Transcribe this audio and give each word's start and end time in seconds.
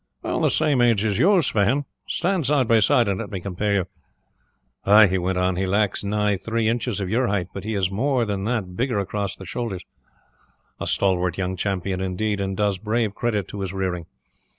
"The 0.23 0.49
same 0.49 0.81
age 0.81 1.05
as 1.05 1.19
you, 1.19 1.43
Sweyn. 1.43 1.85
Stand 2.07 2.47
side 2.47 2.67
by 2.67 2.79
side 2.79 3.07
and 3.07 3.19
let 3.19 3.29
me 3.29 3.39
compare 3.39 3.75
you. 3.75 3.85
Ay," 4.83 5.05
he 5.05 5.19
went 5.19 5.37
on, 5.37 5.57
"he 5.57 5.67
lacks 5.67 6.03
nigh 6.03 6.37
three 6.37 6.67
inches 6.67 6.99
of 6.99 7.07
your 7.07 7.27
height, 7.27 7.49
but 7.53 7.63
he 7.63 7.75
is 7.75 7.91
more 7.91 8.25
than 8.25 8.45
that 8.45 8.75
bigger 8.75 8.97
across 8.97 9.35
the 9.35 9.45
shoulders 9.45 9.85
a 10.79 10.87
stalwart 10.87 11.37
young 11.37 11.55
champion, 11.55 12.01
indeed, 12.01 12.41
and 12.41 12.57
does 12.57 12.79
brave 12.79 13.13
credit 13.13 13.47
to 13.49 13.59
his 13.59 13.73
rearing. 13.73 14.07